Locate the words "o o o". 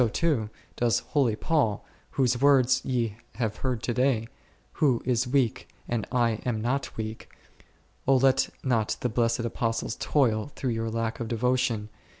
0.01-0.27, 0.03-0.49